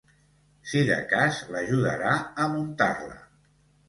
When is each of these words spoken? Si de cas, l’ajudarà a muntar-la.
Si 0.69 0.79
de 0.85 0.95
cas, 1.11 1.41
l’ajudarà 1.55 2.13
a 2.45 2.47
muntar-la. 2.55 3.19